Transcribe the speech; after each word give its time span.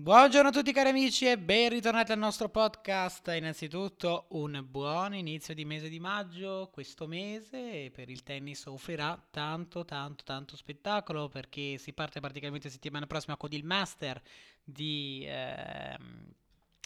Buongiorno 0.00 0.50
a 0.50 0.52
tutti 0.52 0.72
cari 0.72 0.90
amici 0.90 1.26
e 1.26 1.36
ben 1.36 1.70
ritornati 1.70 2.12
al 2.12 2.18
nostro 2.18 2.48
podcast. 2.48 3.32
Innanzitutto 3.36 4.26
un 4.28 4.64
buon 4.64 5.12
inizio 5.12 5.54
di 5.54 5.64
mese 5.64 5.88
di 5.88 5.98
maggio. 5.98 6.70
Questo 6.72 7.08
mese 7.08 7.90
per 7.92 8.08
il 8.08 8.22
tennis 8.22 8.64
offrirà 8.66 9.20
tanto 9.28 9.84
tanto 9.84 10.22
tanto 10.22 10.54
spettacolo 10.54 11.28
perché 11.28 11.78
si 11.78 11.92
parte 11.94 12.20
praticamente 12.20 12.70
settimana 12.70 13.08
prossima 13.08 13.36
con 13.36 13.48
il 13.50 13.64
Master 13.64 14.22
di, 14.62 15.24
ehm, 15.26 16.32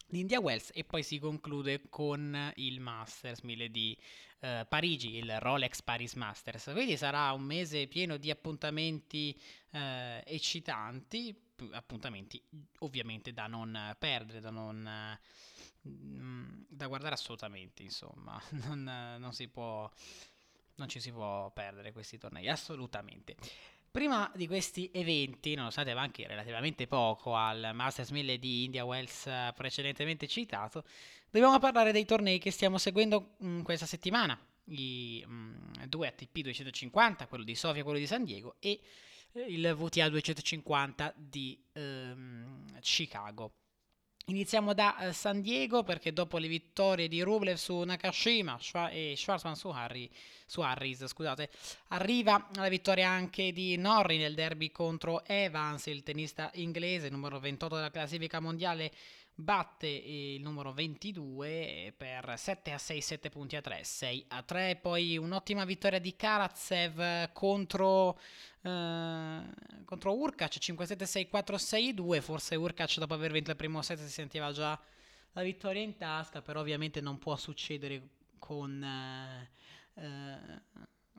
di 0.06 0.20
India 0.20 0.40
Wells 0.40 0.70
e 0.72 0.82
poi 0.82 1.02
si 1.02 1.18
conclude 1.18 1.82
con 1.90 2.50
il 2.54 2.80
Masters 2.80 3.40
1000 3.42 3.70
di 3.70 3.94
eh, 4.40 4.64
Parigi, 4.66 5.16
il 5.16 5.38
Rolex 5.38 5.82
Paris 5.82 6.14
Masters. 6.14 6.70
Quindi 6.72 6.96
sarà 6.96 7.30
un 7.32 7.42
mese 7.42 7.86
pieno 7.88 8.16
di 8.16 8.30
appuntamenti 8.30 9.38
eh, 9.72 10.22
eccitanti 10.24 11.50
appuntamenti 11.72 12.42
ovviamente 12.78 13.32
da 13.32 13.46
non 13.46 13.94
perdere, 13.98 14.40
da 14.40 14.50
non 14.50 15.18
mm, 15.88 16.62
da 16.68 16.86
guardare 16.86 17.14
assolutamente, 17.14 17.82
insomma, 17.82 18.40
non, 18.66 19.16
non, 19.18 19.32
si 19.32 19.48
può 19.48 19.90
non 20.76 20.88
ci 20.88 21.00
si 21.00 21.12
può 21.12 21.50
perdere 21.50 21.92
questi 21.92 22.18
tornei, 22.18 22.48
assolutamente. 22.48 23.36
Prima 23.92 24.32
di 24.34 24.46
questi 24.46 24.90
eventi, 24.90 25.54
nonostante 25.54 25.92
manchi 25.92 26.26
relativamente 26.26 26.86
poco 26.86 27.34
al 27.36 27.72
Masters 27.74 28.08
1000 28.08 28.38
di 28.38 28.64
India 28.64 28.86
Wells 28.86 29.28
precedentemente 29.54 30.26
citato, 30.26 30.84
dobbiamo 31.30 31.58
parlare 31.58 31.92
dei 31.92 32.06
tornei 32.06 32.38
che 32.38 32.50
stiamo 32.50 32.78
seguendo 32.78 33.34
mh, 33.36 33.46
mm, 33.46 33.60
questa 33.60 33.84
settimana. 33.84 34.38
I 34.64 35.22
mh, 35.26 35.32
mm, 35.32 35.82
due 35.88 36.06
ATP 36.06 36.38
250, 36.40 37.26
quello 37.26 37.44
di 37.44 37.54
Sofia 37.54 37.82
e 37.82 37.84
quello 37.84 37.98
di 37.98 38.06
San 38.06 38.24
Diego, 38.24 38.56
e 38.60 38.80
il 39.34 39.74
VTA 39.76 40.08
250 40.08 41.14
di 41.16 41.58
ehm, 41.72 42.80
Chicago. 42.80 43.52
Iniziamo 44.26 44.72
da 44.72 44.96
uh, 45.00 45.12
San 45.12 45.40
Diego 45.40 45.82
perché 45.82 46.12
dopo 46.12 46.38
le 46.38 46.46
vittorie 46.46 47.08
di 47.08 47.22
Rublev 47.22 47.56
su 47.56 47.80
Nakashima 47.80 48.56
e 48.88 49.14
Schwarzman 49.16 49.56
su, 49.56 49.68
Harry, 49.68 50.08
su 50.46 50.60
Harris, 50.60 51.06
scusate, 51.06 51.50
arriva 51.88 52.48
la 52.54 52.68
vittoria 52.68 53.08
anche 53.08 53.50
di 53.50 53.76
Norri 53.76 54.18
nel 54.18 54.34
derby 54.34 54.70
contro 54.70 55.24
Evans, 55.24 55.86
il 55.86 56.04
tennista 56.04 56.52
inglese, 56.54 57.08
numero 57.08 57.40
28 57.40 57.74
della 57.74 57.90
classifica 57.90 58.38
mondiale 58.38 58.92
batte 59.34 59.86
il 59.86 60.40
numero 60.40 60.72
22 60.72 61.94
per 61.96 62.34
7 62.36 62.72
a 62.72 62.78
6, 62.78 63.00
7 63.00 63.30
punti 63.30 63.56
a 63.56 63.60
3, 63.60 63.84
6 63.84 64.24
a 64.28 64.42
3. 64.42 64.78
Poi 64.80 65.16
un'ottima 65.16 65.64
vittoria 65.64 65.98
di 65.98 66.14
Karatsev 66.14 67.32
contro, 67.32 68.18
eh, 68.62 69.40
contro 69.84 70.14
Urkac 70.14 70.58
5-7, 70.58 71.28
6-4, 71.30 71.56
6-2. 71.56 72.20
Forse 72.20 72.56
Urkac 72.56 72.98
dopo 72.98 73.14
aver 73.14 73.32
vinto 73.32 73.50
il 73.50 73.56
primo 73.56 73.82
set 73.82 73.98
si 73.98 74.08
sentiva 74.08 74.52
già 74.52 74.78
la 75.32 75.42
vittoria 75.42 75.82
in 75.82 75.96
tasca, 75.96 76.42
però 76.42 76.60
ovviamente 76.60 77.00
non 77.00 77.18
può 77.18 77.36
succedere 77.36 78.08
con... 78.38 78.82
Eh, 78.82 79.50
eh, 79.94 80.62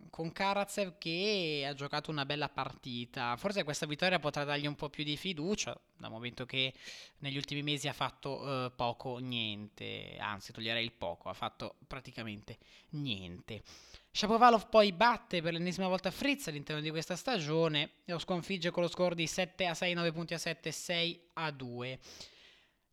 con 0.09 0.31
Karatsev 0.31 0.97
che 0.97 1.65
ha 1.67 1.73
giocato 1.73 2.11
una 2.11 2.25
bella 2.25 2.49
partita. 2.49 3.35
Forse 3.37 3.63
questa 3.63 3.85
vittoria 3.85 4.19
potrà 4.19 4.43
dargli 4.43 4.67
un 4.67 4.75
po' 4.75 4.89
più 4.89 5.03
di 5.03 5.17
fiducia, 5.17 5.79
dal 5.97 6.11
momento 6.11 6.45
che 6.45 6.73
negli 7.19 7.37
ultimi 7.37 7.63
mesi 7.63 7.87
ha 7.87 7.93
fatto 7.93 8.65
eh, 8.65 8.71
poco 8.71 9.17
niente, 9.17 10.17
anzi 10.19 10.51
toglierei 10.51 10.83
il 10.83 10.91
poco, 10.91 11.29
ha 11.29 11.33
fatto 11.33 11.75
praticamente 11.87 12.57
niente. 12.89 13.63
Shapovalov 14.11 14.69
poi 14.69 14.91
batte 14.91 15.41
per 15.41 15.53
l'ennesima 15.53 15.87
volta 15.87 16.11
Fritz 16.11 16.47
all'interno 16.47 16.81
di 16.81 16.91
questa 16.91 17.15
stagione 17.15 17.91
e 18.05 18.11
lo 18.11 18.19
sconfigge 18.19 18.69
con 18.69 18.83
lo 18.83 18.89
score 18.89 19.15
di 19.15 19.25
7 19.25 19.65
a 19.65 19.73
6, 19.73 19.93
9 19.93 20.11
punti 20.11 20.33
a 20.35 20.37
7, 20.37 20.71
6 20.71 21.29
a 21.33 21.51
2. 21.51 21.99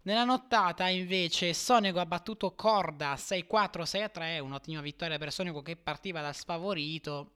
Nella 0.02 0.24
nottata 0.24 0.88
invece 0.88 1.52
Sonego 1.52 2.00
ha 2.00 2.06
battuto 2.06 2.54
Corda 2.54 3.14
6-4, 3.14 3.82
6-3, 3.82 4.40
un'ottima 4.40 4.80
vittoria 4.80 5.18
per 5.18 5.30
Sonego 5.30 5.60
che 5.60 5.76
partiva 5.76 6.22
da 6.22 6.32
sfavorito, 6.32 7.32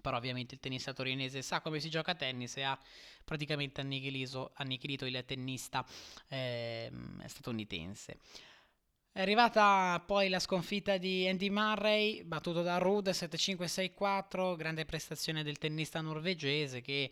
però 0.00 0.16
ovviamente 0.16 0.54
il 0.54 0.60
tennista 0.60 0.94
torinese 0.94 1.42
sa 1.42 1.60
come 1.60 1.80
si 1.80 1.90
gioca 1.90 2.12
a 2.12 2.14
tennis 2.14 2.56
e 2.56 2.62
ha 2.62 2.78
praticamente 3.24 3.82
annichilito, 3.82 4.52
annichilito 4.54 5.04
il 5.04 5.22
tennista 5.26 5.84
eh, 6.28 6.90
statunitense. 7.26 8.18
È 9.12 9.20
arrivata 9.20 10.02
poi 10.06 10.30
la 10.30 10.38
sconfitta 10.38 10.96
di 10.96 11.28
Andy 11.28 11.50
Murray, 11.50 12.24
battuto 12.24 12.62
da 12.62 12.78
Rude 12.78 13.10
7-5-6-4, 13.10 14.56
grande 14.56 14.86
prestazione 14.86 15.42
del 15.42 15.58
tennista 15.58 16.00
norvegese 16.00 16.80
che 16.80 17.10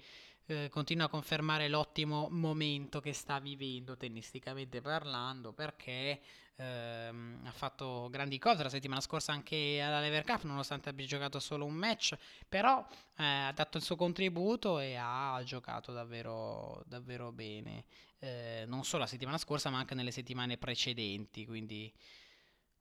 eh, 0.50 0.68
continua 0.68 1.06
a 1.06 1.08
confermare 1.08 1.68
l'ottimo 1.68 2.28
momento 2.30 3.00
che 3.00 3.12
sta 3.12 3.38
vivendo 3.38 3.96
tennisticamente 3.96 4.80
parlando 4.80 5.52
perché 5.52 6.20
ehm, 6.56 7.42
ha 7.44 7.52
fatto 7.52 8.08
grandi 8.10 8.38
cose 8.38 8.62
la 8.62 8.68
settimana 8.68 9.00
scorsa 9.00 9.32
anche 9.32 9.80
alla 9.80 10.00
Lever 10.00 10.24
Cup 10.24 10.42
nonostante 10.42 10.88
abbia 10.88 11.06
giocato 11.06 11.38
solo 11.38 11.64
un 11.64 11.74
match 11.74 12.16
però 12.48 12.86
eh, 13.16 13.24
ha 13.24 13.52
dato 13.52 13.78
il 13.78 13.82
suo 13.82 13.96
contributo 13.96 14.78
e 14.78 14.96
ha 14.96 15.40
giocato 15.44 15.92
davvero, 15.92 16.82
davvero 16.86 17.32
bene 17.32 17.84
eh, 18.18 18.64
non 18.66 18.84
solo 18.84 19.02
la 19.04 19.08
settimana 19.08 19.38
scorsa 19.38 19.70
ma 19.70 19.78
anche 19.78 19.94
nelle 19.94 20.10
settimane 20.10 20.58
precedenti 20.58 21.46
quindi 21.46 21.92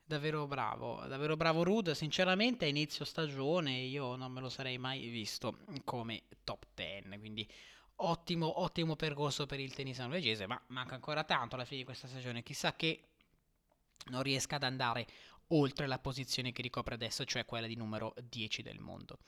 davvero 0.09 0.47
bravo, 0.47 1.05
davvero 1.05 1.37
bravo 1.37 1.63
Rude. 1.63 1.93
Sinceramente, 1.93 2.65
a 2.65 2.67
inizio 2.67 3.05
stagione 3.05 3.77
io 3.77 4.15
non 4.15 4.31
me 4.31 4.41
lo 4.41 4.49
sarei 4.49 4.79
mai 4.79 5.07
visto 5.07 5.59
come 5.85 6.23
top 6.43 6.65
10. 6.73 7.19
Quindi 7.19 7.47
ottimo, 7.97 8.61
ottimo 8.61 8.95
percorso 8.95 9.45
per 9.45 9.59
il 9.59 9.73
tennis 9.75 9.99
norvegese. 9.99 10.47
Ma 10.47 10.59
manca 10.67 10.95
ancora 10.95 11.23
tanto 11.23 11.53
alla 11.53 11.63
fine 11.63 11.81
di 11.81 11.85
questa 11.85 12.07
stagione. 12.07 12.41
Chissà 12.41 12.75
che 12.75 13.03
non 14.07 14.23
riesca 14.23 14.55
ad 14.55 14.63
andare 14.63 15.05
oltre 15.49 15.85
la 15.85 15.99
posizione 15.99 16.51
che 16.51 16.63
ricopre 16.63 16.95
adesso, 16.95 17.23
cioè 17.23 17.45
quella 17.45 17.67
di 17.67 17.75
numero 17.75 18.15
10 18.19 18.63
del 18.63 18.79
mondo. 18.79 19.19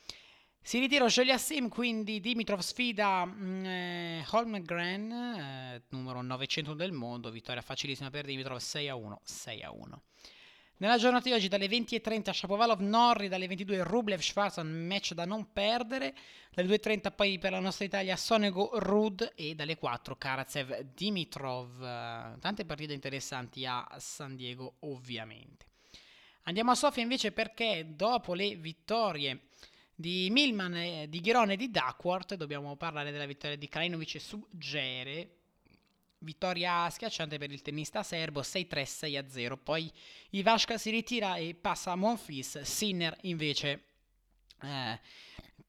Si 0.64 0.80
ritira 0.80 1.08
Sim, 1.10 1.70
quindi 1.70 2.20
Dimitrov 2.20 2.60
sfida 2.60 3.26
mm, 3.26 3.66
eh, 3.66 4.26
Holmgren, 4.30 5.12
eh, 5.12 5.84
numero 5.90 6.22
900 6.22 6.74
del 6.74 6.92
mondo, 6.92 7.30
vittoria 7.30 7.62
facilissima 7.62 8.10
per 8.10 8.26
Dimitrov 8.26 8.58
6 8.58 8.90
a 8.90 8.96
1, 8.96 9.22
6 9.24 9.62
a 9.62 9.72
1. 9.72 10.04
Nella 10.82 10.98
giornata 10.98 11.30
di 11.30 11.36
oggi 11.36 11.48
dalle 11.48 11.68
20.30 11.68 12.32
Shapovalov 12.32 12.80
Norri, 12.80 13.28
dalle 13.28 13.46
22 13.46 13.84
Rublev 13.84 14.20
Schwarzan, 14.20 14.68
match 14.68 15.14
da 15.14 15.26
non 15.26 15.54
perdere, 15.54 16.16
dalle 16.52 16.68
2.30 16.76 17.14
poi 17.16 17.38
per 17.38 17.52
la 17.52 17.60
nostra 17.60 17.86
Italia 17.86 18.16
Sonego 18.16 18.72
Rud 18.80 19.34
e 19.36 19.54
dalle 19.54 19.78
4 19.78 20.16
Karatsev 20.16 20.80
Dimitrov. 20.96 22.40
Tante 22.40 22.66
partite 22.66 22.94
interessanti 22.94 23.64
a 23.64 23.88
San 24.00 24.36
Diego 24.36 24.78
ovviamente. 24.80 25.68
Andiamo 26.46 26.72
a 26.72 26.76
Sofia 26.76 27.04
invece 27.04 27.32
perché 27.32 27.92
dopo 27.96 28.34
le 28.34 28.56
vittorie 28.56 29.42
di 29.94 30.30
Milman, 30.32 31.06
di 31.08 31.20
Ghirone 31.20 31.54
e 31.54 31.58
di 31.58 31.70
Duckworth 31.70 32.34
dobbiamo 32.34 32.76
parlare 32.76 33.12
della 33.12 33.28
vittoria 33.28 33.56
di 33.56 33.70
Krajinovic 33.70 34.20
su 34.20 34.44
Gere 34.50 35.41
Vittoria 36.24 36.88
schiacciante 36.90 37.38
per 37.40 37.52
il 37.52 37.62
tennista 37.62 38.04
serbo 38.04 38.42
6-3, 38.42 38.84
6-0. 38.84 39.58
Poi 39.62 39.92
Ivashka 40.32 40.78
si 40.78 40.92
ritira 40.92 41.36
e 41.36 41.56
passa 41.56 41.92
a 41.92 41.96
Monfils. 41.96 42.62
Sinner 42.62 43.18
invece 43.22 43.84
eh, 44.62 45.00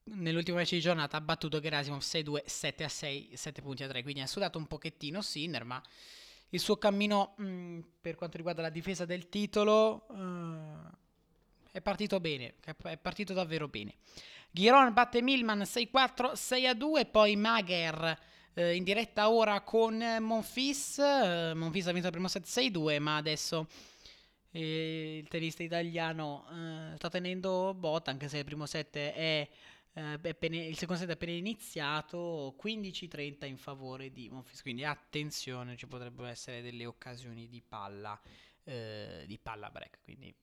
nell'ultimo 0.05 0.59
match 0.59 0.73
di 0.73 0.81
giornata 0.81 1.17
ha 1.17 1.21
battuto 1.23 1.59
Gerasimov 1.59 2.01
6-2, 2.01 2.45
7-6, 2.47 3.33
7 3.33 3.63
punti 3.63 3.83
a 3.83 3.89
3. 3.89 4.03
Quindi 4.03 4.21
ha 4.21 4.27
sudato 4.27 4.59
un 4.59 4.67
pochettino 4.67 5.23
Sinner, 5.23 5.65
ma 5.65 5.83
il 6.51 6.61
suo 6.61 6.77
cammino 6.77 7.35
mh, 7.37 7.45
mm, 7.45 7.81
per 8.01 8.15
quanto 8.17 8.37
riguarda 8.37 8.61
la 8.61 8.69
difesa 8.69 9.07
del 9.07 9.31
titolo 9.31 10.05
uh, 10.09 10.91
è 11.71 11.81
partito 11.81 12.21
bene, 12.21 12.57
è 12.63 12.97
partito 12.99 13.33
davvero 13.33 13.69
bene. 13.69 13.95
Giron 14.51 14.93
batte 14.93 15.23
Milman 15.23 15.61
6-4, 15.61 16.33
6-2, 16.35 17.11
poi 17.11 17.37
Mager 17.37 18.19
eh, 18.55 18.75
in 18.75 18.85
diretta 18.85 19.31
ora 19.31 19.61
con 19.63 19.97
Monfis. 20.21 20.99
Eh, 20.99 21.53
Monfis 21.55 21.87
ha 21.87 21.93
vinto 21.93 22.07
il 22.07 22.13
primo 22.13 22.29
set 22.29 22.45
6-2, 22.45 23.01
ma 23.01 23.17
adesso 23.17 23.67
eh, 24.51 25.19
il 25.19 25.29
tennista 25.29 25.63
italiano 25.63 26.47
eh, 26.51 26.97
sta 26.97 27.09
tenendo 27.09 27.75
botta, 27.75 28.11
anche 28.11 28.29
se 28.29 28.39
il 28.39 28.45
primo 28.45 28.67
set 28.67 28.97
è, 28.97 29.49
eh, 29.95 30.03
appena, 30.03 30.57
il 30.57 30.77
secondo 30.77 31.01
set 31.01 31.11
è 31.11 31.15
appena 31.15 31.33
iniziato, 31.33 32.57
15-30 32.63 33.47
in 33.47 33.57
favore 33.57 34.13
di 34.13 34.29
Monfis. 34.29 34.63
Quindi 34.63 34.85
attenzione, 34.85 35.77
ci 35.77 35.87
potrebbero 35.87 36.29
essere 36.29 36.61
delle 36.63 36.87
occasioni 36.87 37.49
di 37.49 37.63
palla, 37.63 38.21
eh, 38.65 39.25
di 39.27 39.39
palla 39.39 39.71
break. 39.71 40.01
Quindi 40.03 40.35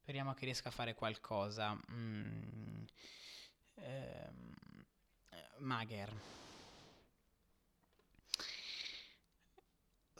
speriamo 0.00 0.32
che 0.34 0.44
riesca 0.44 0.68
a 0.68 0.72
fare 0.72 0.94
qualcosa. 0.94 1.76
Mm. 1.92 2.84
Ehm, 3.80 4.56
Mager. 5.58 6.47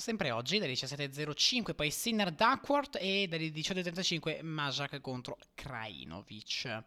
Sempre 0.08 0.30
oggi 0.30 0.58
dalle 0.58 0.72
17.05 0.72 1.74
poi 1.74 1.90
Sinner 1.90 2.30
Duckworth 2.30 2.96
e 2.98 3.26
dalle 3.28 3.48
18.35 3.48 4.42
Majak 4.42 5.02
contro 5.02 5.36
Krajinovic. 5.54 6.82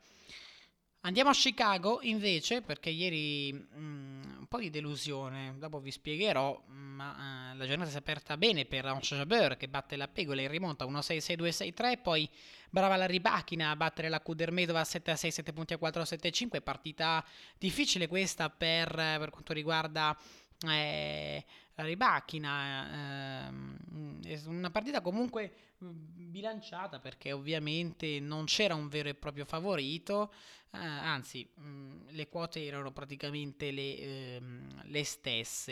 Andiamo 1.01 1.29
a 1.29 1.33
Chicago 1.33 1.99
invece 2.01 2.63
perché 2.63 2.89
ieri 2.89 3.53
mh, 3.53 3.79
mm, 3.79 4.43
po' 4.51 4.57
di 4.57 4.71
delusione, 4.71 5.53
dopo 5.59 5.79
vi 5.79 5.91
spiegherò, 5.91 6.61
ma 6.65 7.51
uh, 7.53 7.57
la 7.57 7.65
giornata 7.65 7.89
si 7.91 7.95
è 7.95 7.99
aperta 7.99 8.35
bene 8.37 8.65
per 8.65 8.85
Ange 8.85 9.15
Jabeur 9.15 9.55
che 9.55 9.69
batte 9.69 9.95
la 9.95 10.09
Pegola 10.09 10.41
in 10.41 10.49
rimonta 10.49 10.83
1-6-6-2-6-3, 10.85 12.01
poi 12.01 12.27
brava 12.69 12.97
la 12.97 13.05
Ribachina 13.05 13.69
a 13.69 13.75
battere 13.75 14.09
la 14.09 14.19
Kudermetova 14.19 14.81
7-6, 14.81 15.27
7 15.29 15.53
punti 15.53 15.73
a 15.73 15.77
4, 15.77 16.01
7-5, 16.01 16.61
partita 16.61 17.23
difficile 17.57 18.07
questa 18.07 18.49
per, 18.49 18.91
per 18.93 19.29
quanto 19.29 19.53
riguarda... 19.53 20.17
Eh, 20.63 21.43
Ribachina, 21.75 23.47
ehm, 23.47 24.21
è 24.23 24.39
una 24.45 24.69
partita 24.69 25.01
comunque 25.01 25.51
bilanciata 25.79 26.99
perché 26.99 27.31
ovviamente 27.31 28.19
non 28.19 28.45
c'era 28.45 28.75
un 28.75 28.87
vero 28.87 29.09
e 29.09 29.15
proprio 29.15 29.45
favorito, 29.45 30.31
eh, 30.73 30.77
anzi 30.77 31.49
mh, 31.55 32.11
le 32.11 32.29
quote 32.29 32.63
erano 32.63 32.91
praticamente 32.91 33.71
le, 33.71 33.97
ehm, 33.97 34.81
le 34.85 35.03
stesse. 35.03 35.71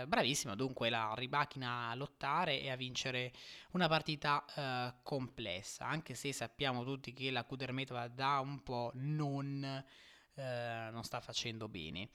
Eh, 0.00 0.04
bravissima 0.08 0.56
dunque 0.56 0.90
la 0.90 1.12
Ribachina 1.16 1.90
a 1.90 1.94
lottare 1.94 2.60
e 2.60 2.70
a 2.70 2.76
vincere 2.76 3.30
una 3.72 3.86
partita 3.86 4.44
eh, 4.56 4.94
complessa, 5.04 5.86
anche 5.86 6.14
se 6.14 6.32
sappiamo 6.32 6.82
tutti 6.82 7.12
che 7.12 7.30
la 7.30 7.44
Kudermetova 7.44 8.08
da 8.08 8.40
un 8.40 8.60
po' 8.64 8.90
non, 8.94 9.62
eh, 10.34 10.88
non 10.90 11.04
sta 11.04 11.20
facendo 11.20 11.68
bene. 11.68 12.08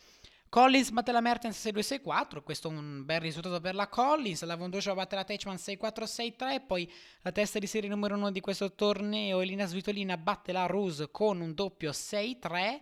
Collins 0.56 0.92
batte 0.92 1.12
la 1.12 1.20
Mertens 1.20 1.66
6-2-6-4, 1.66 2.42
questo 2.42 2.70
è 2.70 2.72
un 2.72 3.04
bel 3.04 3.20
risultato 3.20 3.60
per 3.60 3.76
la 3.76 3.90
Collins, 3.90 4.42
la 4.46 4.56
Vondoscia 4.56 4.94
batte 4.94 5.16
la 5.16 5.26
Teichmann 5.26 5.56
6-4-6-3, 5.56 6.66
poi 6.66 6.90
la 7.24 7.34
testa 7.34 7.60
di 7.60 7.68
serie 7.68 7.90
numero 7.90 8.16
1 8.16 8.32
di 8.32 8.40
questo 8.40 8.72
torneo, 8.72 9.42
Elina 9.42 9.66
Svitolina 9.66 10.16
batte 10.16 10.54
la 10.54 10.66
Ruse 10.66 11.12
con 11.12 11.42
un 11.42 11.54
doppio 11.54 11.92
6-3. 11.92 12.80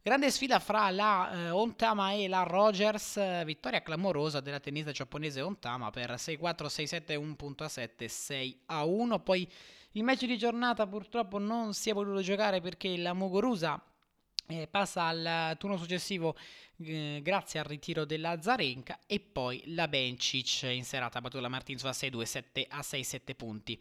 Grande 0.00 0.30
sfida 0.30 0.58
fra 0.60 0.88
la 0.88 1.30
eh, 1.30 1.50
Ontama 1.50 2.12
e 2.12 2.26
la 2.26 2.42
Rogers, 2.42 3.44
vittoria 3.44 3.82
clamorosa 3.82 4.40
della 4.40 4.58
tennista 4.58 4.90
giapponese 4.90 5.42
Ontama 5.42 5.90
per 5.90 6.12
6-4, 6.12 6.40
6-7, 6.40 7.18
1.7, 7.18 8.56
6-1. 8.66 9.22
Poi 9.22 9.46
il 9.92 10.04
match 10.04 10.24
di 10.24 10.38
giornata 10.38 10.86
purtroppo 10.86 11.36
non 11.36 11.74
si 11.74 11.90
è 11.90 11.92
voluto 11.92 12.22
giocare 12.22 12.62
perché 12.62 12.96
la 12.96 13.12
Muguruza 13.12 13.78
eh, 14.46 14.66
passa 14.66 15.04
al 15.04 15.56
turno 15.58 15.76
successivo 15.76 16.36
eh, 16.78 17.20
grazie 17.22 17.60
al 17.60 17.66
ritiro 17.66 18.04
della 18.04 18.40
Zarenka 18.40 19.00
e 19.06 19.20
poi 19.20 19.62
la 19.66 19.88
Bencic 19.88 20.62
in 20.64 20.84
serata 20.84 21.18
ha 21.18 21.20
battuto 21.20 21.40
la 21.40 21.48
Martins 21.48 21.84
a 21.84 21.90
6-2, 21.90 22.22
7 22.22 22.66
a 22.68 22.80
6-7 22.80 23.34
punti 23.36 23.80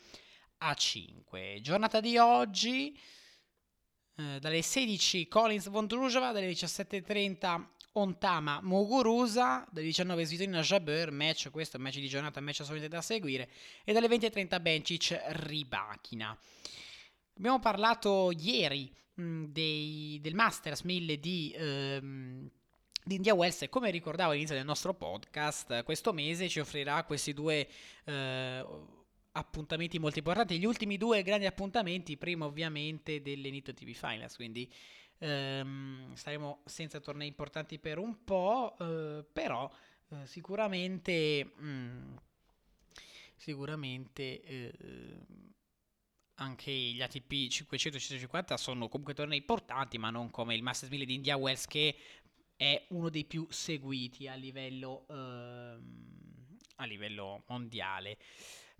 a 0.59 0.73
5. 0.73 1.59
Giornata 1.61 1.99
di 1.99 2.17
oggi 2.17 2.97
eh, 4.15 4.39
dalle 4.39 4.61
16 4.61 5.27
Collins 5.27 5.69
Vondrujova, 5.69 6.31
dalle 6.31 6.51
17.30 6.51 7.65
Ontama 7.93 8.59
Muguruza, 8.61 9.67
dalle 9.71 9.87
19 9.87 10.25
Svitolina 10.25 10.61
Jabeur, 10.61 11.11
match, 11.11 11.49
questo 11.51 11.75
è 11.75 11.79
un 11.79 11.85
match 11.85 11.99
di 11.99 12.07
giornata, 12.07 12.39
match 12.39 12.61
assolutamente 12.61 12.95
da 12.95 13.01
seguire, 13.01 13.49
e 13.83 13.93
dalle 13.93 14.07
20.30 14.07 14.61
Bencic 14.61 15.21
Ribachina. 15.27 16.37
Abbiamo 17.35 17.59
parlato 17.59 18.31
ieri 18.31 18.93
mh, 19.15 19.45
dei, 19.45 20.19
del 20.21 20.35
Masters 20.35 20.81
1000 20.81 21.19
di... 21.19 21.53
Ehm, 21.55 22.49
di 23.05 23.15
India 23.15 23.33
Wells 23.33 23.65
come 23.69 23.91
ricordavo 23.91 24.31
all'inizio 24.31 24.55
del 24.55 24.63
nostro 24.63 24.93
podcast, 24.93 25.83
questo 25.83 26.13
mese 26.13 26.47
ci 26.47 26.61
offrirà 26.61 27.03
questi 27.03 27.33
due 27.33 27.67
eh, 28.05 28.65
appuntamenti 29.33 29.99
molto 29.99 30.19
importanti, 30.19 30.57
gli 30.57 30.63
ultimi 30.63 30.95
due 30.95 31.21
grandi 31.21 31.45
appuntamenti, 31.45 32.15
prima 32.15 32.45
ovviamente 32.45 33.21
delle 33.21 33.49
Nito 33.49 33.73
TV 33.73 33.91
Finals, 33.91 34.37
quindi 34.37 34.71
ehm, 35.17 36.13
saremo 36.13 36.61
senza 36.63 37.01
tornei 37.01 37.27
importanti 37.27 37.77
per 37.77 37.97
un 37.97 38.23
po', 38.23 38.73
eh, 38.79 39.25
però 39.31 39.69
eh, 40.09 40.25
sicuramente, 40.25 41.51
mh, 41.57 41.67
mm, 41.67 42.15
sicuramente 43.35 44.41
eh, 44.43 44.73
anche 46.35 46.71
gli 46.71 47.01
ATP 47.01 47.47
500 47.47 47.97
e 47.97 48.01
550 48.01 48.57
sono 48.57 48.87
comunque 48.87 49.13
tornei 49.13 49.37
importanti, 49.37 49.97
ma 49.97 50.09
non 50.09 50.31
come 50.31 50.55
il 50.55 50.63
Masters 50.63 50.91
1000 50.91 51.05
di 51.05 51.13
India 51.15 51.37
Wells 51.37 51.65
che 51.67 51.95
è 52.55 52.85
uno 52.89 53.09
dei 53.09 53.25
più 53.25 53.45
seguiti 53.49 54.27
a 54.27 54.35
livello, 54.35 55.05
ehm, 55.09 56.57
a 56.77 56.85
livello 56.85 57.43
mondiale. 57.47 58.17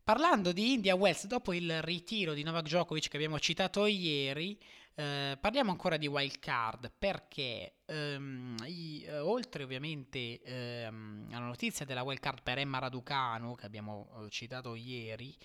Parlando 0.04 0.52
di 0.52 0.74
India 0.74 0.96
Wells, 0.96 1.28
dopo 1.28 1.54
il 1.54 1.82
ritiro 1.82 2.34
di 2.34 2.44
Novak 2.44 2.64
Djokovic 2.64 3.08
che 3.08 3.16
abbiamo 3.16 3.40
citato 3.40 3.86
ieri, 3.86 4.60
eh, 4.96 5.38
parliamo 5.40 5.72
ancora 5.72 5.98
di 5.98 6.08
wild 6.08 6.40
card 6.40 6.92
perché 6.98 7.78
ehm, 7.86 8.56
i, 8.66 9.04
eh, 9.04 9.20
oltre 9.20 9.64
ovviamente 9.64 10.42
ehm, 10.42 11.30
alla 11.32 11.46
notizia 11.46 11.86
della 11.86 12.04
wild 12.04 12.20
card 12.20 12.44
per 12.44 12.60
Emma 12.60 12.80
Raducanu 12.80 13.56
che 13.56 13.66
abbiamo 13.66 14.24
eh, 14.26 14.30
citato 14.30 14.76
ieri, 14.76 15.36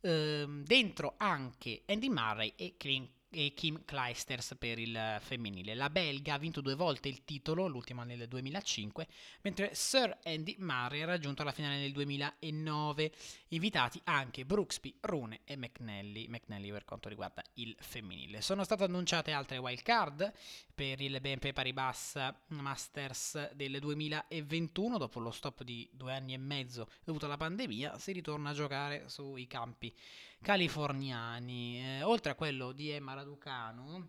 ehm, 0.00 0.62
dentro 0.64 1.14
anche 1.16 1.82
Andy 1.86 2.08
Murray 2.08 2.52
e 2.56 2.74
Clint 2.76 3.10
e 3.32 3.54
Kim 3.54 3.84
Kleisters 3.84 4.56
per 4.58 4.78
il 4.78 5.18
femminile. 5.20 5.74
La 5.74 5.90
belga 5.90 6.34
ha 6.34 6.38
vinto 6.38 6.60
due 6.60 6.74
volte 6.74 7.08
il 7.08 7.24
titolo, 7.24 7.66
l'ultima 7.66 8.04
nel 8.04 8.28
2005, 8.28 9.06
mentre 9.40 9.74
Sir 9.74 10.18
Andy 10.24 10.56
Murray 10.58 11.00
ha 11.00 11.06
raggiunto 11.06 11.42
la 11.42 11.52
finale 11.52 11.78
nel 11.78 11.92
2009. 11.92 13.12
Invitati 13.48 14.00
anche 14.04 14.44
Brooksby, 14.44 14.96
Rune 15.00 15.40
e 15.44 15.56
McNally, 15.56 16.28
McNally 16.28 16.70
per 16.70 16.84
quanto 16.84 17.08
riguarda 17.08 17.42
il 17.54 17.74
femminile. 17.80 18.40
Sono 18.42 18.64
state 18.64 18.84
annunciate 18.84 19.32
altre 19.32 19.58
wild 19.58 19.82
card 19.82 20.32
per 20.74 21.00
il 21.00 21.18
BNP 21.20 21.52
Paribas 21.52 22.18
Masters 22.48 23.52
del 23.52 23.78
2021, 23.78 24.98
dopo 24.98 25.20
lo 25.20 25.30
stop 25.30 25.62
di 25.62 25.88
due 25.92 26.12
anni 26.12 26.34
e 26.34 26.38
mezzo 26.38 26.88
dovuto 27.04 27.26
alla 27.26 27.36
pandemia, 27.36 27.98
si 27.98 28.12
ritorna 28.12 28.50
a 28.50 28.54
giocare 28.54 29.08
sui 29.08 29.46
campi 29.46 29.94
californiani. 30.42 31.80
Eh, 31.80 32.02
oltre 32.02 32.32
a 32.32 32.34
quello 32.34 32.72
di 32.72 32.90
Emma 32.90 33.14
Raducanu, 33.14 34.06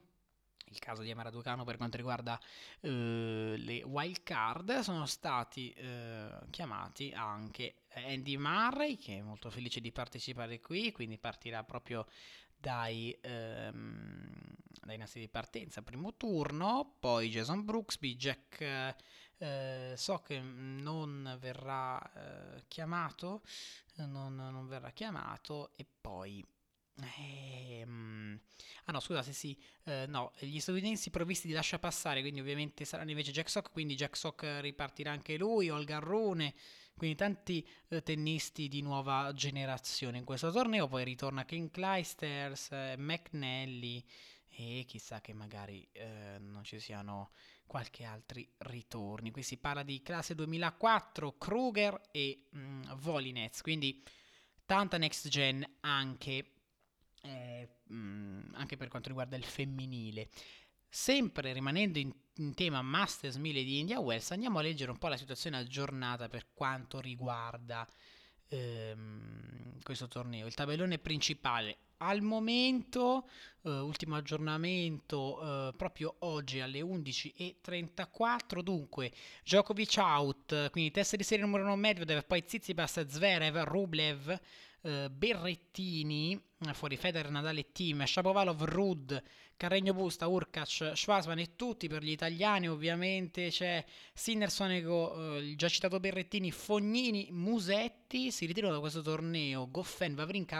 il 0.65 0.79
caso 0.79 1.03
di 1.03 1.11
Emma 1.11 1.21
Raducanu 1.23 1.63
per 1.63 1.77
quanto 1.77 1.97
riguarda 1.97 2.39
eh, 2.81 3.55
le 3.57 3.83
wild 3.83 4.23
card, 4.23 4.79
sono 4.79 5.05
stati 5.05 5.71
eh, 5.71 6.29
chiamati 6.49 7.11
anche 7.15 7.83
Andy 7.93 8.35
Murray, 8.37 8.97
che 8.97 9.19
è 9.19 9.21
molto 9.21 9.49
felice 9.49 9.79
di 9.79 9.91
partecipare 9.91 10.59
qui, 10.59 10.91
quindi 10.91 11.17
partirà 11.17 11.63
proprio 11.63 12.07
dai, 12.57 13.15
ehm, 13.21 14.31
dai 14.83 14.97
nastri 14.97 15.21
di 15.21 15.29
partenza, 15.29 15.81
primo 15.81 16.15
turno, 16.15 16.95
poi 16.99 17.29
Jason 17.29 17.63
Brooksby, 17.65 18.15
Jack 18.15 18.95
eh, 19.43 19.93
so 19.97 20.19
che 20.19 20.39
non 20.39 21.37
verrà 21.39 22.01
eh, 22.13 22.63
chiamato, 22.69 23.41
non, 23.95 24.35
non, 24.35 24.67
verrà 24.67 24.91
chiamato 24.91 25.73
e 25.75 25.85
poi... 25.99 26.45
Ehm, 27.17 28.39
ah 28.85 28.91
no, 28.91 28.99
scusate, 28.99 29.33
sì, 29.33 29.59
eh, 29.83 30.05
no, 30.07 30.31
gli 30.39 30.59
statunitensi 30.59 31.09
provvisti 31.09 31.47
di 31.47 31.53
lascia 31.53 31.77
passare, 31.77 32.21
quindi 32.21 32.39
ovviamente 32.39 32.85
saranno 32.85 33.09
invece 33.09 33.31
Jack 33.31 33.49
Sock, 33.49 33.71
quindi 33.71 33.95
Jack 33.95 34.15
Sock 34.15 34.59
ripartirà 34.61 35.11
anche 35.11 35.37
lui, 35.37 35.69
Olga 35.69 35.99
Rune, 35.99 36.53
quindi 36.95 37.17
tanti 37.17 37.67
eh, 37.89 38.01
tennisti 38.01 38.69
di 38.69 38.81
nuova 38.81 39.33
generazione. 39.33 40.19
In 40.19 40.23
questo 40.23 40.51
torneo, 40.51 40.87
poi 40.87 41.03
ritorna 41.03 41.43
King 41.43 41.69
Clijsters, 41.69 42.71
eh, 42.71 42.95
McNally 42.97 44.05
e 44.55 44.85
chissà 44.87 45.19
che 45.19 45.33
magari 45.33 45.85
eh, 45.91 46.37
non 46.39 46.63
ci 46.63 46.79
siano 46.79 47.31
qualche 47.65 48.03
altri 48.03 48.47
ritorni. 48.59 49.31
Qui 49.31 49.43
si 49.43 49.57
parla 49.57 49.83
di 49.83 50.01
classe 50.01 50.35
2004, 50.35 51.37
Kruger 51.37 51.99
e 52.11 52.45
mm, 52.55 52.83
Volinez, 52.95 53.61
quindi 53.61 54.03
tanta 54.65 54.97
next 54.97 55.27
gen 55.27 55.65
anche, 55.81 56.51
eh, 57.21 57.69
mm, 57.91 58.53
anche 58.53 58.77
per 58.77 58.87
quanto 58.87 59.09
riguarda 59.09 59.35
il 59.35 59.43
femminile. 59.43 60.29
Sempre 60.87 61.53
rimanendo 61.53 61.97
in, 61.97 62.13
in, 62.35 62.53
tema 62.53 62.81
Masters 62.81 63.37
1000 63.37 63.63
di 63.63 63.79
India 63.79 63.99
Wells, 63.99 64.31
andiamo 64.31 64.59
a 64.59 64.61
leggere 64.61 64.91
un 64.91 64.97
po' 64.97 65.07
la 65.07 65.17
situazione 65.17 65.57
aggiornata 65.57 66.27
per 66.27 66.53
quanto 66.53 66.99
riguarda 66.99 67.87
ehm, 68.47 69.81
questo 69.81 70.07
torneo. 70.07 70.45
Il 70.45 70.53
tabellone 70.53 70.99
principale 70.99 71.77
al 72.03 72.21
momento, 72.21 73.27
eh, 73.63 73.69
ultimo 73.69 74.15
aggiornamento 74.15 75.69
eh, 75.69 75.73
proprio 75.75 76.15
oggi 76.19 76.59
alle 76.59 76.81
11.34, 76.81 78.61
dunque 78.61 79.11
Djokovic 79.43 79.95
out, 79.97 80.69
quindi 80.71 80.91
testa 80.91 81.15
di 81.15 81.23
serie 81.23 81.45
numero 81.45 81.63
1 81.63 81.75
Medvedev, 81.75 82.25
poi 82.25 82.43
Zizipas, 82.45 83.05
Zverev, 83.05 83.63
Rublev, 83.63 84.39
eh, 84.81 85.09
Berrettini, 85.09 86.39
fuori 86.73 86.97
Federer, 86.97 87.31
Nadal 87.31 87.57
e 87.57 87.71
Team, 87.71 88.03
Shapovalov, 88.05 88.63
Rud, 88.63 89.23
Carregno 89.55 89.93
Busta, 89.93 90.27
Urkac, 90.27 90.91
Schwarzman 90.93 91.39
e 91.39 91.55
tutti 91.55 91.87
per 91.87 92.03
gli 92.03 92.11
italiani 92.11 92.67
ovviamente 92.67 93.47
c'è 93.47 93.83
Sinner, 94.13 94.51
Sonego, 94.51 95.37
eh, 95.37 95.55
già 95.55 95.69
citato 95.69 95.99
Berrettini, 95.99 96.51
Fognini, 96.51 97.29
Musetti, 97.31 98.29
si 98.31 98.45
ritirano 98.45 98.73
da 98.73 98.79
questo 98.79 99.01
torneo, 99.01 99.69
Goffen, 99.69 100.15
Vavrinka, 100.15 100.59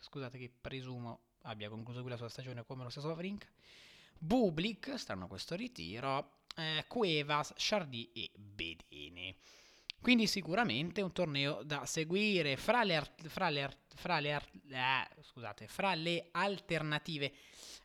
Scusate 0.00 0.38
che 0.38 0.50
presumo 0.60 1.20
abbia 1.42 1.68
concluso 1.68 2.00
qui 2.00 2.10
la 2.10 2.16
sua 2.16 2.28
stagione 2.28 2.64
come 2.64 2.82
lo 2.82 2.90
stesso 2.90 3.08
Vavrinka, 3.08 3.46
Bublik, 4.18 4.98
stanno 4.98 5.24
a 5.24 5.28
questo 5.28 5.54
ritiro, 5.54 6.40
eh, 6.56 6.84
Cuevas, 6.88 7.54
Chardy 7.56 8.10
e 8.12 8.30
Bedini. 8.34 9.34
Quindi 10.00 10.26
sicuramente 10.26 11.02
un 11.02 11.12
torneo 11.12 11.62
da 11.62 11.84
seguire 11.84 12.56
fra 12.56 12.82
le, 12.82 13.02
fra 13.26 13.50
le, 13.50 13.78
fra 13.94 14.18
le, 14.18 14.42
eh, 14.70 15.22
scusate, 15.22 15.68
fra 15.68 15.94
le 15.94 16.28
alternative 16.32 17.32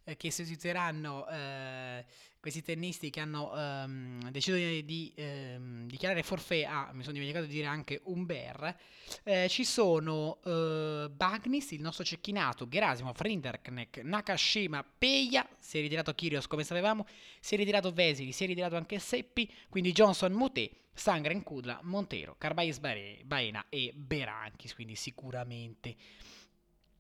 eh, 0.06 0.16
che 0.16 0.32
si 0.32 0.42
utilizzeranno 0.42 1.28
eh, 1.28 2.06
questi 2.46 2.62
tennisti 2.62 3.10
che 3.10 3.22
hanno 3.22 3.58
ehm, 3.58 4.30
deciso 4.30 4.56
di, 4.56 4.86
di 4.86 5.12
ehm, 5.16 5.88
dichiarare 5.88 6.22
forfè 6.22 6.62
a, 6.62 6.92
mi 6.94 7.02
sono 7.02 7.14
dimenticato 7.14 7.48
di 7.48 7.54
dire 7.54 7.66
anche 7.66 8.02
Umber, 8.04 8.78
eh, 9.24 9.48
ci 9.50 9.66
sono 9.66 10.38
eh, 10.46 11.10
Bagnis, 11.10 11.72
il 11.72 11.82
nostro 11.82 12.04
cecchinato, 12.04 12.68
Gerasimov, 12.68 13.20
Rinderknecht, 13.20 14.02
Nakashima, 14.02 14.84
Peia, 14.84 15.48
si 15.58 15.80
è 15.80 15.82
ritirato 15.82 16.14
Kyrgios 16.14 16.46
come 16.46 16.64
sapevamo, 16.64 17.08
si 17.40 17.56
è 17.56 17.58
ritirato 17.58 17.92
Vesili, 17.92 18.32
si 18.32 18.44
è 18.44 18.48
ritirato 18.48 18.76
anche 18.76 19.00
Seppi, 19.00 19.52
quindi 19.68 19.92
Johnson, 19.92 20.32
Moté, 20.34 20.70
Sangren, 20.94 21.42
Kudla, 21.42 21.80
Montero, 21.82 22.36
Carbais 22.38 22.78
Baena 22.78 23.66
e 23.70 23.92
Berankis, 23.96 24.76
quindi 24.76 24.94
sicuramente 24.94 25.96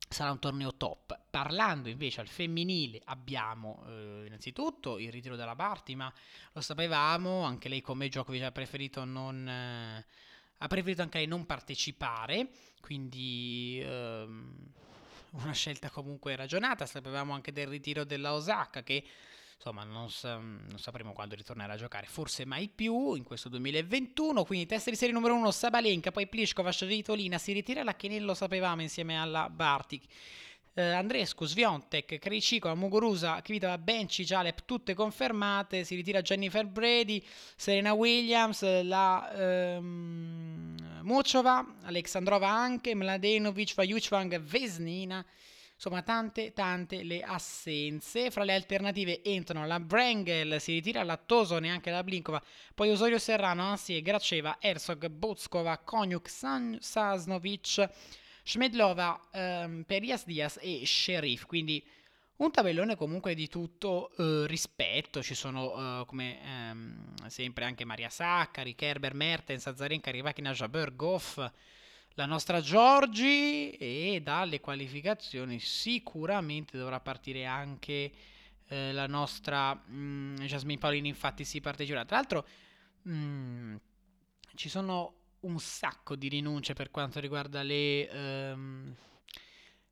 sarà 0.07 0.31
un 0.31 0.39
torneo 0.39 0.75
top. 0.75 1.19
Parlando 1.29 1.89
invece 1.89 2.21
al 2.21 2.27
femminile 2.27 3.01
abbiamo 3.05 3.83
eh, 3.87 4.23
innanzitutto 4.25 4.97
il 4.99 5.11
ritiro 5.11 5.35
della 5.35 5.55
Barty, 5.55 5.95
ma 5.95 6.11
lo 6.53 6.61
sapevamo, 6.61 7.41
anche 7.43 7.69
lei 7.69 7.81
come 7.81 8.07
Djokovic 8.07 8.43
ha 8.43 8.51
preferito 8.51 9.03
non... 9.03 9.47
Eh, 9.47 10.05
ha 10.59 10.67
preferito 10.67 11.01
anche 11.01 11.17
lei 11.17 11.27
non 11.27 11.45
partecipare, 11.45 12.47
quindi 12.79 13.81
ehm, 13.83 14.55
una 15.31 15.51
scelta 15.51 15.89
comunque 15.89 16.35
ragionata. 16.35 16.85
Sapevamo 16.85 17.33
anche 17.33 17.51
del 17.51 17.67
ritiro 17.67 18.03
della 18.05 18.33
Osaka 18.33 18.81
che 18.81 19.03
insomma 19.55 19.83
non, 19.83 20.09
sa- 20.09 20.37
non, 20.37 20.77
sapremo 20.77 21.13
quando 21.13 21.35
ritornerà 21.35 21.73
a 21.73 21.77
giocare, 21.77 22.05
forse 22.07 22.45
mai 22.45 22.69
più 22.69 23.15
in 23.15 23.23
questo 23.23 23.49
2021, 23.49 24.43
quindi 24.43 24.65
test 24.65 24.89
di 24.89 24.95
serie 24.95 25.13
numero 25.13 25.35
1 25.35 25.51
Sabalenka, 25.51 26.11
poi 26.11 26.27
Pliskova, 26.27 26.71
Svitolina 26.71 27.37
si 27.37 27.53
ritira 27.53 27.83
la 27.83 27.95
Chenello 27.95 28.33
sapevamo 28.33 28.81
insieme 28.81 29.19
alla 29.19 29.49
Bartic. 29.49 30.03
Uh, 30.75 30.81
Andrescu, 30.81 31.45
Sviontek, 31.45 32.19
Krejcikova, 32.19 32.75
Muguruza, 32.75 33.41
Kvitova, 33.41 33.77
Benci, 33.77 34.25
Jalep, 34.25 34.65
tutte 34.65 34.93
confermate. 34.93 35.85
Si 35.85 35.95
ritira 35.95 36.21
Jennifer 36.21 36.65
Brady, 36.65 37.23
Serena 37.55 37.93
Williams, 37.93 38.83
la 38.83 39.77
um, 39.77 40.75
Muchova, 41.03 41.77
Alexandrova 41.83 42.49
anche, 42.49 42.93
Mladenovic, 42.93 43.73
Vajuchvang, 43.73 44.37
Vesnina. 44.41 45.25
Insomma, 45.75 46.01
tante, 46.03 46.53
tante 46.53 47.03
le 47.03 47.21
assenze. 47.21 48.31
Fra 48.31 48.43
le 48.43 48.53
alternative 48.53 49.21
entrano 49.23 49.67
la 49.67 49.79
Brangel, 49.79 50.59
si 50.61 50.71
ritira 50.73 51.03
Lattoso, 51.03 51.59
neanche 51.59 51.91
la 51.91 52.03
Blinkova. 52.03 52.41
Poi 52.73 52.89
Osorio 52.89 53.19
Serrano, 53.19 53.61
Ansie, 53.63 54.01
Graceva, 54.01 54.57
Herzog, 54.59 55.07
Botskova, 55.09 55.77
Konjuk, 55.79 56.29
San- 56.29 56.77
Sasnovic, 56.79 57.89
Shmedlova, 58.43 59.29
ehm, 59.31 59.83
Perias 59.83 60.25
Diaz 60.25 60.57
e 60.61 60.85
Sheriff. 60.85 61.45
Quindi 61.45 61.85
un 62.37 62.51
tabellone 62.51 62.95
comunque 62.95 63.35
di 63.35 63.49
tutto 63.49 64.11
eh, 64.17 64.47
rispetto. 64.47 65.21
Ci 65.21 65.35
sono 65.35 66.01
eh, 66.01 66.05
come 66.05 66.41
ehm, 66.41 67.27
sempre 67.27 67.65
anche 67.65 67.83
Maria 67.83 68.09
Saccari, 68.09 68.75
Kerber, 68.75 69.13
Mertens, 69.13 69.67
Azarenka, 69.67 70.09
Rivakina, 70.09 70.53
Jabeur, 70.53 70.95
Goff 70.95 71.37
la 72.15 72.25
nostra 72.25 72.61
Giorgi 72.61 73.71
e 73.71 74.21
dalle 74.23 74.59
qualificazioni 74.59 75.59
sicuramente 75.59 76.77
dovrà 76.77 76.99
partire 76.99 77.45
anche 77.45 78.11
eh, 78.67 78.91
la 78.93 79.05
nostra 79.07 79.73
mh, 79.73 79.95
mm, 79.95 80.35
Jasmine 80.37 80.79
Paolini 80.79 81.09
infatti 81.09 81.43
si 81.43 81.59
parteciperà. 81.59 82.05
Tra 82.05 82.15
l'altro 82.17 82.47
mh, 83.03 83.13
mm, 83.13 83.75
ci 84.55 84.69
sono 84.69 85.13
un 85.41 85.59
sacco 85.59 86.15
di 86.15 86.29
rinunce 86.29 86.73
per 86.73 86.89
quanto 86.89 87.19
riguarda 87.19 87.61
le, 87.61 88.09
ehm, 88.09 88.95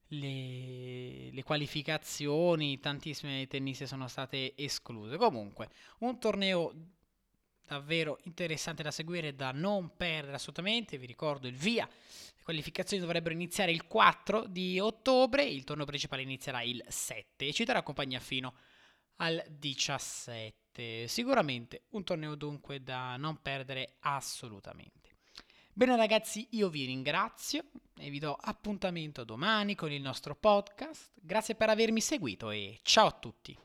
le, 0.08 1.30
le 1.32 1.44
qualificazioni 1.44 2.80
tantissime 2.80 3.48
tenniste 3.48 3.86
sono 3.86 4.08
state 4.08 4.54
escluse. 4.56 5.18
Comunque 5.18 5.70
un 6.00 6.18
torneo 6.20 6.74
davvero 7.66 8.20
interessante 8.24 8.84
da 8.84 8.92
seguire 8.92 9.36
da 9.36 9.52
non 9.52 9.96
perdere 9.96 10.36
assolutamente. 10.36 10.98
Vi 10.98 11.06
ricordo 11.06 11.48
il 11.48 11.56
via. 11.56 11.88
Le 11.88 12.44
qualificazioni 12.44 13.02
dovrebbero 13.02 13.34
iniziare 13.34 13.72
il 13.72 13.88
4 13.88 14.46
di 14.48 14.80
ottobre, 14.80 15.44
il 15.44 15.64
torneo 15.64 15.86
principale 15.86 16.22
inizierà 16.22 16.62
il 16.62 16.84
7 16.88 17.48
e 17.48 17.54
ci 17.54 17.64
darà 17.64 17.84
compagnia 17.84 18.20
fino 18.20 18.54
al 19.18 19.44
17. 19.48 21.08
Sicuramente 21.08 21.84
un 21.90 22.04
torneo 22.04 22.36
dunque 22.36 22.84
da 22.84 23.16
non 23.18 23.42
perdere 23.42 23.96
assolutamente. 24.00 25.04
Bene 25.76 25.96
ragazzi, 25.96 26.48
io 26.52 26.70
vi 26.70 26.86
ringrazio 26.86 27.64
e 27.98 28.10
vi 28.12 28.20
do 28.20 28.38
appuntamento 28.40 29.24
domani 29.24 29.74
con 29.74 29.92
il 29.92 30.02
nostro 30.02 30.36
podcast. 30.36 31.12
Grazie 31.16 31.56
per 31.56 31.70
avermi 31.70 32.00
seguito 32.00 32.52
e 32.52 32.80
ciao 32.84 33.08
a 33.08 33.12
tutti. 33.12 33.58